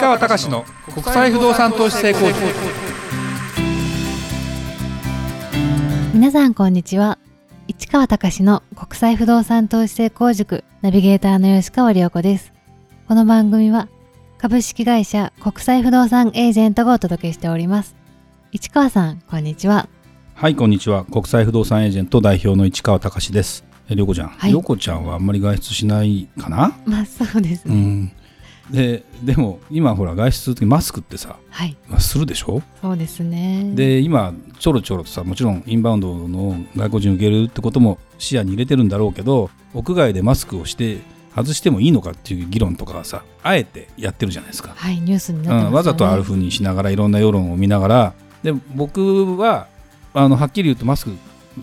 [0.00, 2.38] 川隆の国際不動産投資成功塾。
[6.14, 7.18] 皆さんこんにちは。
[7.66, 10.62] 市川隆の国際不動産投資成功塾。
[10.82, 12.52] ナビゲーターの吉川良子です。
[13.08, 13.88] この番組は
[14.38, 17.96] 株式会社国際不動産エージェントがお届けしております。
[18.52, 19.88] 市川さんこんにちは。
[20.34, 21.06] はいこんにちは。
[21.06, 23.64] 国際不動産エージェント代表の市川隆です。
[23.90, 24.50] えりょうこちゃん、はい。
[24.50, 26.72] りょうこちゃんはあんまり外出しないかな？
[26.86, 28.12] まあそうですね、うん
[28.70, 31.76] ででも今ほら外出する時マスクってさ、はい。
[31.88, 32.62] まあ、するでしょ？
[32.82, 33.70] そうですね。
[33.74, 40.98] で今ちょろちょろとさもちろんインバウンドの外国人受けるってことも視野に入れてるんだろうけど屋外でマスクをして
[41.34, 49.68] 外してもいいのかっていう議論とかはさあえてやってるじゃないですか、はいニュースになってますよね、うん、わざとああいうふうにしながらいろんな世論を見ながらで僕は
[50.14, 51.12] あのはっきり言うとマスク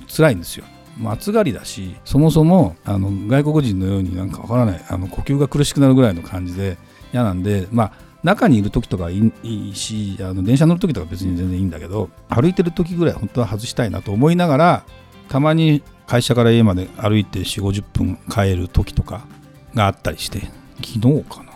[0.08, 0.66] 辛いんですよ。
[1.06, 6.78] 暑がりだしそもそもあの外国人のようになんかわからないあの呼吸が苦しくなるぐらいの感じで
[7.16, 7.92] 嫌なんでまあ
[8.24, 14.86] 中にいる時とかいいしあの電車乗る時とか別に全然いいんだけど歩いてる時ぐらい本当は外したいなと思いながら
[15.30, 19.26] たまに会社から家まで歩いて4 5 0分帰る時とか
[19.74, 20.42] があったりして
[20.84, 21.52] 昨日かな？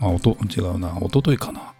[0.00, 0.96] あおと違うな。
[1.00, 1.72] 一昨日かな。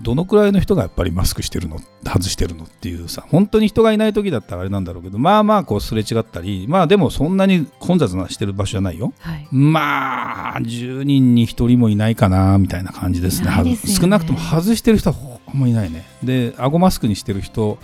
[0.00, 9.12] どのくらいの人がやっぱりマスクしてるの外してるのっていうさ本当に人がいない時だったらあれなんだろうけどまあまあこうすれ違ったりまあでもそんなに混雑なしてる場所じゃないよ。
[9.20, 9.48] はい。
[9.52, 13.50] まあ10人に1人もいないかなみたいな感じですね。
[13.62, 13.76] ね。
[13.76, 16.04] 少なくとも外してる人はほぼもいないね。
[16.24, 17.78] で顎マスクにしてる人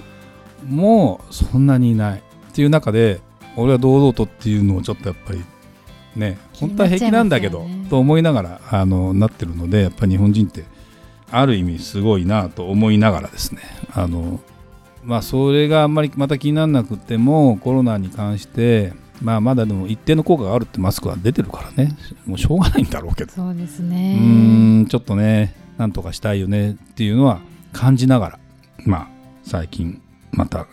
[0.68, 2.22] もそんなにいないっ
[2.52, 3.20] ていう中で
[3.56, 5.42] 俺は堂々とっていうのをちょっとやっぱり
[6.16, 7.86] ね本当は平気なんだけど、ね。
[7.88, 10.64] と思いながらあのなってるのでやっぱり日本人って
[11.30, 13.62] ある意味すごいなと思いながらですね。
[13.92, 14.40] あの
[15.04, 18.92] まあそれがあんまりまた気にならなくてもコロナに関して
[19.22, 21.96] まあまだでも一定の効果があるってマスクは出てるからね。
[22.26, 23.32] もうしょうがないんだろうけど。
[23.32, 27.40] そうですうねーんちょっとねなんとかしたいよねっていうのは
[27.72, 28.38] 感じながら
[28.84, 29.08] まあ
[29.44, 30.00] 最近
[30.32, 30.66] また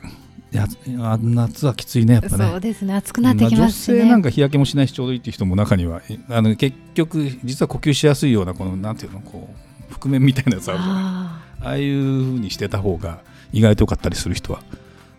[0.51, 0.65] や
[0.99, 2.49] あ夏はきついねやっぱね。
[2.49, 2.93] そうですね。
[2.93, 3.97] 暑くなってきますしね。
[3.97, 9.66] 女性なんか日焼けもしないしちょうどいいっていう人も中にはあの結局実は呼吸しやすいようなこのなんていうのこう
[9.99, 10.79] 覆面みたいなやつある。
[10.79, 13.19] じゃないあああいう風にしてた方が
[13.51, 14.61] 意外と良かったりする人は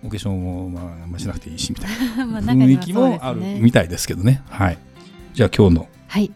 [0.05, 4.43] お化粧もまああんましなくていいしみたいな 雰囲気もあるみたいですけどね。
[4.49, 4.79] はい。
[5.35, 5.89] じゃあ今日の。
[6.07, 6.31] はい、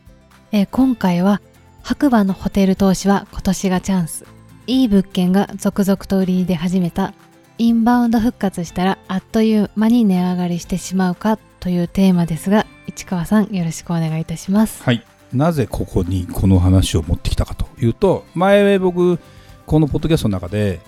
[0.52, 1.40] えー今回は
[1.82, 4.24] 白馬のホテル投資は今年がチャンス。
[4.68, 7.12] いい物件が続々と売りに出始めた。
[7.58, 14.82] インバウンド復活したらあっという間に値上がりしてしまうかというテーマですが市川さんよろしくお願いいたします。
[14.82, 19.18] はい、なぜここにこの話を持ってきたかというと前僕
[19.66, 20.80] このポッドキャストの中で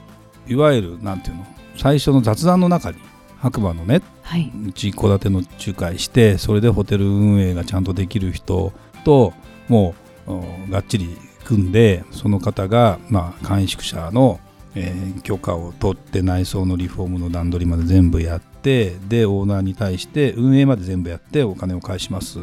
[0.47, 1.47] いわゆるなんていうの
[1.77, 2.99] 最初の雑談の中に
[3.39, 4.51] 白馬のねはい。
[4.67, 8.73] うち戸建ての仲介してそれでホテル運営がちゃんとできる人
[9.05, 9.33] と
[9.69, 9.95] も
[10.27, 14.41] うおがっちり組んでその方が、まあ、簡易宿舎の、
[14.75, 22.41] えー許可を取って内装のリフォームの段取りまで全部やってでオーナーに対して運営まで全部やってお金を返します。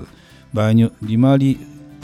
[0.53, 1.59] 場合によ利回り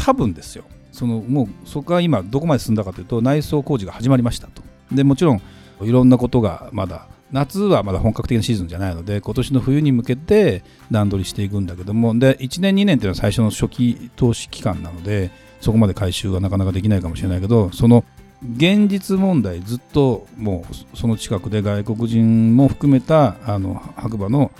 [0.07, 0.63] 多分ですよ。
[0.94, 4.63] そのもうそこが今どこまで進んだかというと内装工事が始まりましたと。
[4.90, 5.41] でもちろん
[5.81, 15.29] いろんなことがまだ夏はまだ本格的なシーズンじゃないので今年の冬に向けて段取りしていくんだけどもで1年2年っていうのは最初の初期投資期間なので
[15.59, 18.06] そこまで回収はなかなかできないかもしれないけどその
[18.56, 24.51] 現実問題ずっともうその近くで外国人も含めたあの白馬の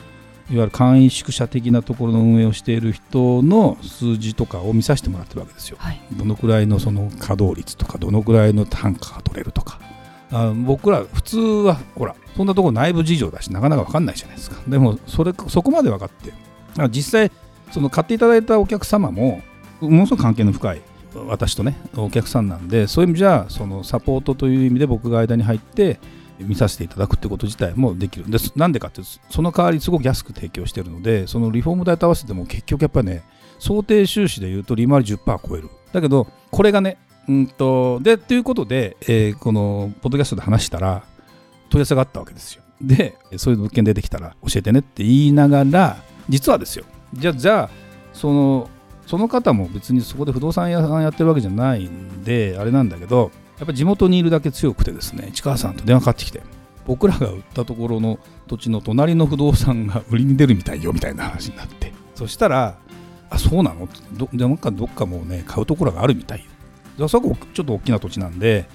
[0.50, 5.78] いわゆる簡易宿舎的なところの運営をしている人の数字とかを見させてもらってるわけですよ。
[5.80, 6.02] はい。
[6.14, 9.80] どのくらいのその稼働率とかどのくらいの単価が取れるとか。
[10.32, 14.58] あ僕ら普通はほらそんなところ内部事情だしなかなか分かんないじゃないですか。
[14.68, 16.34] でもそれそこまで分かって
[16.78, 17.32] あ実際
[17.72, 19.42] その買っていただいたお客様も
[19.80, 20.82] ものすごく関係の深い
[21.28, 26.00] 私とねお客さんなんでそういう意味じゃそのサポートという意味で僕が間に入って
[26.40, 28.28] 見させていただくってこと自体もできる。
[28.28, 33.24] んですなんでかってその代わりすごく安く提供してるのでそのリフォーム代と合わせても結局やっぱね
[33.60, 35.70] 想定収支でいうと利回り10%超える。
[35.92, 36.98] だけどこれがね
[37.28, 41.04] うんとでということで、えーこのポッドキャストで話したら
[41.70, 42.64] 問い合わせがあったわけですよ。
[42.82, 45.98] でそういう物件出てきたら教えてねって言いながら
[46.30, 46.86] 実はですよ。
[47.14, 47.70] じゃあじゃあ
[48.14, 48.70] その
[49.06, 56.42] その方も別にそこで不動産屋さんやってるわけじゃないんであれなんだけどやっぱ地元にいるだけ強くてですね市川さんと電話かかってきて
[56.86, 62.78] 僕らが売ったところの土地の隣の不動産が売りに出るみたいよみたいな話になってそしたら
[63.30, 66.46] 「あそうなの?」どでなんかどっかもうね買うところがあるみたいよ。
[66.98, 68.68] でそこちょっと大きな土地なんで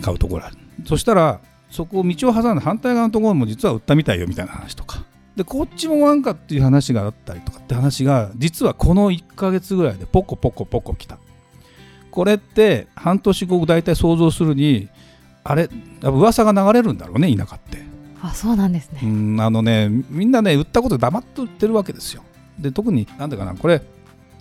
[0.00, 0.56] 買うところある。
[0.86, 1.40] そしたら
[1.70, 5.04] そこを道を挟んで反対側のところも実は売ったみたいよみたいな話とか。
[5.36, 11.18] でこっちもなんかっていう話があったりとかって話が実はこの1ヶ月ぐらいでポコポコポコ来た。
[12.12, 14.88] これって半年後大体想像するに
[15.42, 15.68] あれ
[16.02, 17.82] 噂が流れるんだろうね田舎って。
[18.22, 19.00] あそうなんですね。
[19.02, 22.22] うんあのねみんなね売ったこと黙って売ってるわけですよ。
[22.58, 23.82] で特になんだかなこれ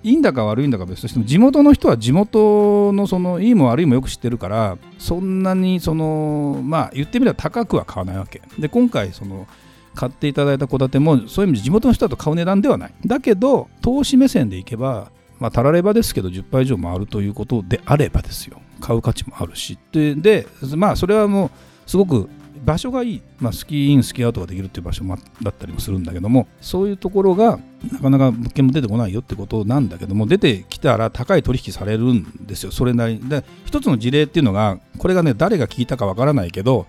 [0.03, 8.41] いいんだか悪いんだか別としても地元の人は地元のそのいいも悪いもよく知ってるからそんなにそのまあ言ってみれば高くは買わないわけ。
[8.59, 9.47] で今回その
[9.95, 12.93] 買っていただいた戸建てもそういう意味で地元の人だと買う値段ではない。
[13.05, 18.61] だけど投資目線でいけばまあたらればですけど10倍以上回るということであればですよ。
[18.79, 19.77] 買う価値もあるし。
[19.91, 22.29] ででまあそれはもうすごく
[22.63, 27.57] 場所がいい、まあ、スキーインスキーアウトができるっていう場所もだったりもするんだけどもそういうところが
[27.91, 32.71] なかなか物件も出てこないよってことなんだけども出てきたら高い取引されるんですよ。
[32.71, 36.85] それなりで一つの事例っていうのがこれがね誰が聞いたかわからないけど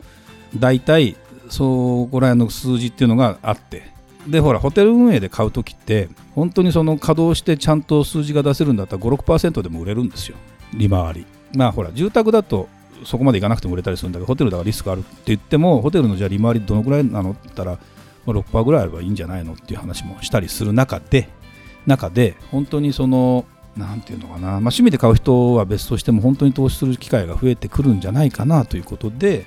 [0.59, 1.17] 大体
[1.49, 3.92] そこら辺の数字っていうのがあって。
[4.27, 10.37] でほらホテル運営で買う時って本当にその稼働してちゃんと数字が出せるんだったら56%でも売れるんですよ。
[10.75, 11.27] 利回り。
[11.55, 12.69] まあほら住宅だと
[13.05, 17.79] そこまでいかなくても売れたりするんだけどホテルだからリスクあるって言ってもホテルのじゃあ利回りどのくらいなのって言ったら
[18.27, 21.29] 6%ぐらいあればいいんじゃないのっていう話もしたりする中で
[21.87, 23.45] 中で本当にその
[23.77, 29.47] なんていうのかな、まあ、趣味で買う人は別としても本当に投資する機会が増えてくるんじゃないかなということで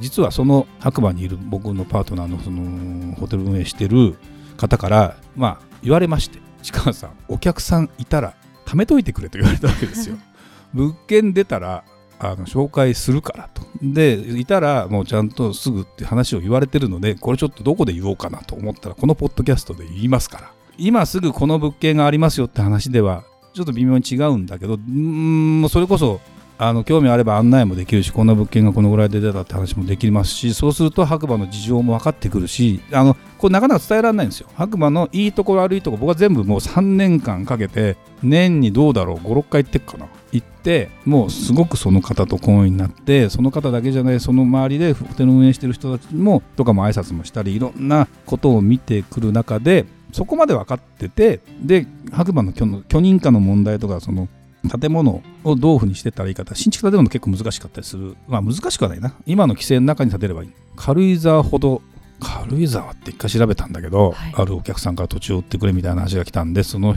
[0.00, 4.16] 実はその白馬にいる僕のパートナーのそのホテル運営してる
[4.56, 8.34] 方からまあ言われまして市川さんお客さんいたら
[8.64, 10.16] 貯めといてくれと言われたわけですよ
[10.74, 11.84] 物件出たら
[12.18, 13.62] あの紹介するからと。
[13.82, 20.52] で、いたらもうちゃんとすぐって話を言われてるので、これちょっとどこで言おうかなと思ったら、このポッドキャストで言いますから。
[20.78, 26.20] 今すぐこの物件がありますよって話では、ちょっと微妙に違うんだけど、うん、それこそ、
[26.58, 34.48] あの興味あれば案内もできるし、こんな物件がこのぐらいで出たって話もできますし、そうすると白馬の事情も分かってくるし、あのこれなかなか伝えられないんですよ。
[34.54, 40.06] 白馬のいいところ悪いところ、僕は全部もう3年間かけて、年にどうだろう、5、6回行ってっかな。
[40.32, 54.28] 行ってもうすごくその方と懇意になってその方だけじゃないその周りでホテル運営してる人たちもとかも挨拶もしたりいろんなことを見てくる中でそこまで分かっててで白馬の許認可の問題とかその
[54.68, 58.16] 建物をどういうふうにしてったらいいか新築建物結構難しかったりする。
[58.28, 59.14] まあ難しくはないな。
[59.26, 60.50] 今の規制の中に建てればいい。
[60.76, 61.82] 軽井沢ほど
[62.20, 66.94] 軽井沢って一回調べたんだけど、はい、あるお客さんから土地を売ってくれみたいな話が来たんでその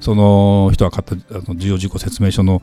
[0.00, 2.62] その人が買ったあの重要事項説明書の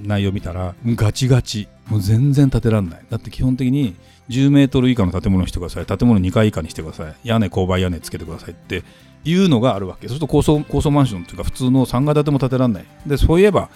[0.00, 1.68] 内容見たらガチガチ。
[1.88, 3.04] もう全然建てられない。
[3.10, 3.96] だって基本的に
[4.30, 5.86] 10メートル以下の建物にしてください。
[5.86, 7.14] 建物2階以下にしてください。
[7.24, 8.84] 屋根勾配屋根つけてくださいって
[9.24, 10.08] いうのがあるわけ。
[10.08, 12.84] そうすると高層高層マンションっていうか普通の3階建ても建てられない。
[13.06, 13.68] でそういえば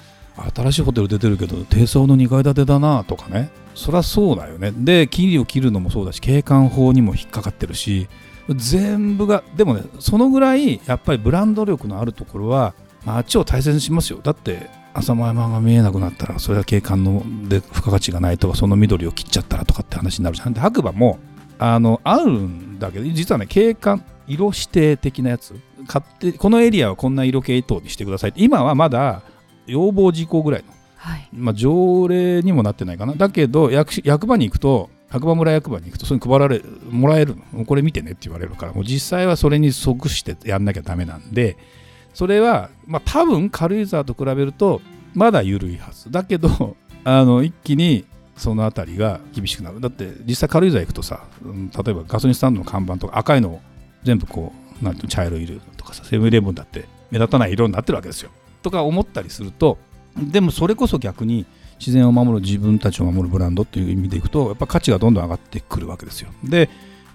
[0.55, 3.51] 新しいホテル出てるけど低層の2階建てだなとかね。
[3.75, 4.73] そりゃそうだよね。
[4.73, 8.09] で木を切るのもそうだし景観法にも引っかかってるし
[8.49, 12.75] 全部がでもねそのぐらいやっぱりブランド力のあるところは
[13.05, 14.21] 街を大切にしますよ。
[14.23, 20.53] だって浅間山が見えなくなったらそれは景観ので付加価値がないとかその緑を切っちゃったらとかって話になるじゃん。
[20.53, 21.19] で白馬も
[21.59, 25.55] あのあるんだけど実はね景観色指定的なやつ
[25.87, 29.23] 買ってこのエリアはこんな色系統にしてください今はまだ
[29.67, 33.15] 要望事項ぐらいの、はい、まあ、条例にもなってないかな。
[33.15, 41.57] だけど役役場に行くと白馬村役場に行くとそれに配られもらえるのこれ見てねって言われるからもう実際はそれに即してやんなきゃダメなんで
[42.17, 44.81] それは、まあ、多分軽井沢と比べると
[45.13, 46.11] まだ緩いはず。
[46.11, 46.75] だけど
[47.05, 48.07] あの一気に
[48.39, 49.83] その辺りが厳しくなる。
[49.83, 53.61] だって実際軽井沢行くとさ、うん、例えばガソリンスタンドの看板とか赤いの
[54.03, 58.31] 全部こうなんていう茶色い色とかさセブンイレブンだって目立たない色になってるわけですよ。
[58.63, 59.77] とか思ったりすると
[60.17, 61.45] でもそれこそ逆に
[61.79, 66.31] 自然を守る自分たちを守るブランドという意味でいくとやっぱ価値がどんどん上がってくるわけですよ。
[66.43, 66.69] でやっ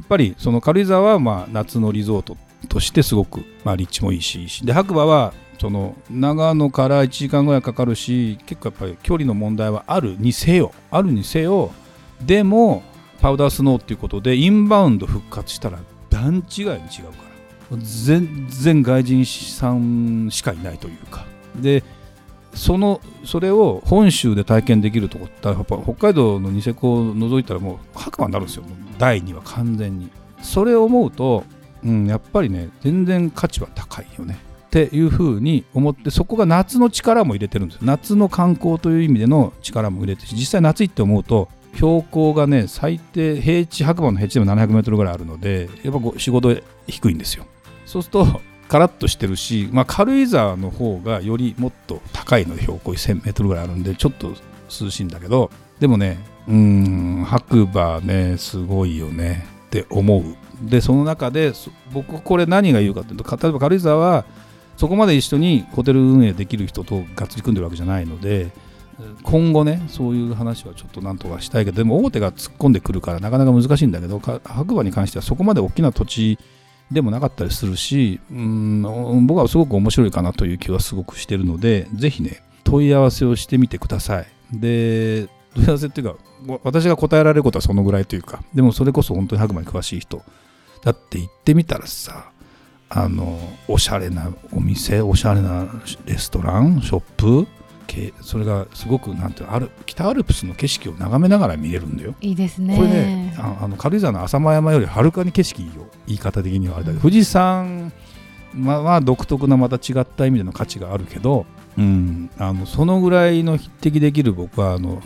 [0.07, 2.37] ぱりその軽井沢はまあ夏のリゾート
[2.69, 11.71] としてすごく、まあ、立地もいいしで白馬はその長野から1時間ぐらいかかるし結構やっぱり距離の問題はあるにせよあるにせよ
[12.25, 12.83] でも
[13.19, 17.23] パウダースノーっていうことでインバウンド復活したら段違いに違うか
[17.71, 17.77] ら。
[17.77, 21.25] 全然外人さんしかいないというか。
[21.55, 21.83] で
[22.53, 28.63] そのそれを本州で体験できるとこってやっぱ北海道のニセコを除いたらもう白馬になるんですよ。
[28.97, 30.09] 第2は完全に。
[30.41, 31.45] それを思うと
[31.83, 34.37] うん、やっぱりね全然価値は高いよね。
[34.67, 47.45] っていうふうに思ってそこが夏の力も入れてるんです夏の観光という意味での力も入れて実際夏行って思うと標高がね最低平地白馬の平地でも700メートルぐらいあるのでやっぱ4、5度低いんですよ。
[47.85, 54.29] そうするとカラッとしてるし、まあ、軽井沢の方がよりもっと高いので標高1000メートルぐらいあるんでちょっと
[54.69, 59.45] 涼しいんだけどでもねうん白馬ねすごいよね。
[59.71, 60.23] って思う。
[60.61, 61.53] でその中で
[61.93, 64.25] 僕これ何が言うかというと例えば軽井沢は
[64.77, 68.51] そこまで一緒にホテル運営できる人とがっつり組んでるわけじゃないので
[69.23, 76.37] 今後ねそういう話はちょっとなんとかしたいけどでも大手が突っ込んでくるからなかなか難しいんだけど白馬に関してはそこまで大きな土地
[76.91, 84.27] でもなかったりするしうん僕はすごく面白いかなという気はすごくしてるのでぜひね問い合わせをしてみてください。
[84.51, 86.15] で問い合わせっていうか
[86.63, 90.21] 私が答えられることはそのぐらいというかでもそれこそ本当に白馬に詳しい人
[90.83, 92.31] だって行ってみたらさ
[92.89, 95.67] あのおしゃれなお店おしゃれな
[96.05, 97.47] レストランショップ
[98.21, 102.15] それがすごくなんていうの北アルプスの景色を眺めながら見れるんだよ。
[102.21, 102.77] いいですね。
[102.77, 107.91] これねあの軽井沢の浅間山よりはるかに景色いいよ言い方的にはあれだけど、富士山
[108.53, 111.45] まあ独特なまた違った意味での価値があるけど、
[111.77, 115.01] うん、あのそのぐらいの匹敵できる僕はあの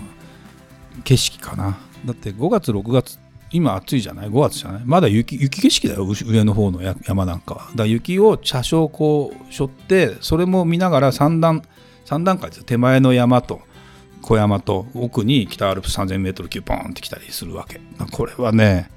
[1.03, 1.77] 景色かな。
[2.05, 3.19] だって5月6月
[3.51, 4.81] 今暑いじゃない？5月じゃない？
[4.85, 7.61] まだ雪雪景色だよ上の方の山なんかは。
[7.61, 11.61] だから雪を車掌こう背負ってそれも見ながら三段
[12.05, 13.61] 3段階です手前の山と
[14.21, 17.79] 小山と奥に北アルプス 3000m 級ポンって来たりするわけ。
[18.11, 18.89] これはね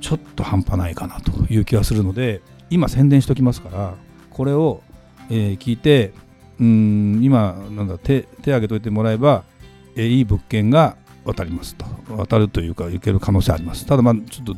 [0.00, 3.94] ちょっと半端ないかなという気がするので今宣伝しておきますから
[4.30, 4.82] これを、
[5.30, 6.12] えー、聞いて
[6.60, 9.44] うん今なんだ手手挙げといてもらえば、
[9.98, 11.84] え、いい物件が渡りますと。
[12.16, 13.84] 渡るというか行ける可能性あります。
[13.84, 14.56] ただまあちょっと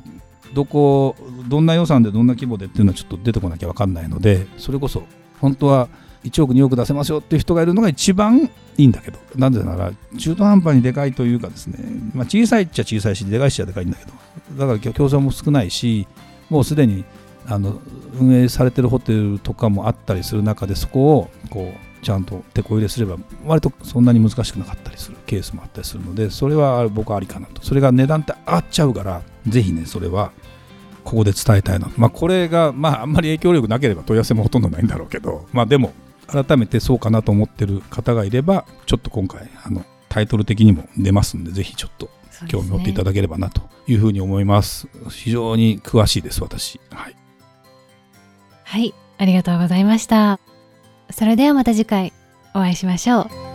[0.55, 1.17] どこ
[1.49, 5.05] どんな予算でどんな規模でっていうのはちょっと出てこなきゃ分かんないのでそれこそ
[5.41, 5.89] 本当は
[6.25, 9.19] 1億2億出せますよっていう人がいるのが一番いいんだけど。
[9.37, 11.79] なぜなら中途半端にでかいというかですね、
[12.15, 14.13] まあ、小さいっちゃ小さいしでかいっちゃでかいんだけど。
[14.59, 16.07] だから競争も少ないし
[16.49, 17.05] もうすでに
[17.47, 17.81] あの
[18.19, 27.63] 運営されてるホテルとかもあったりする中でそこをこうちゃんと手こ入れすれば割とそんなに難しくなかったりするケースもあったりするのでそれは僕はありかなと。
[27.63, 30.33] それが値段って上がっちゃうからぜひねそれは
[31.05, 35.93] ここで伝えたいなまあこれがまああんまり影響力なければ問い合わせもほとんどないんだろうけどまあでも
[36.27, 42.11] 改めてそうかなと思ってる方がいればちょっと今回あのタイトル的にも出ますんでぜひちょっと
[42.49, 46.81] 興味を持っていただければなというふうに思います、ね、非常に詳しいです私。
[46.91, 47.17] はい、
[48.65, 50.50] はい、ありがとうございました。
[51.13, 52.13] それではまた次回
[52.55, 53.50] お会いしましょう。